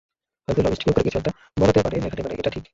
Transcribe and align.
হয়তো 0.47 0.61
লবিস্ট 0.61 0.81
নিয়োগ 0.81 0.95
করে 0.95 1.05
কিছু 1.07 1.17
কথা 1.19 1.31
বলাতে 1.57 1.79
পারে, 1.83 1.95
লেখাতে 1.97 2.23
পারে, 2.23 2.35
এটা 2.35 2.51
ঠিক। 2.51 2.65